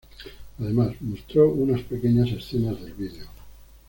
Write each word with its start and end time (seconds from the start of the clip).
Además, 0.59 0.95
mostró 0.99 1.51
unas 1.51 1.83
pequeñas 1.83 2.31
escenas 2.31 2.81
del 2.81 2.93
vídeo. 2.93 3.27